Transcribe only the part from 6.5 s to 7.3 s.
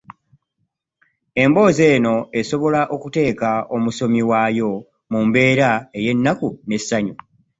n’essanyu.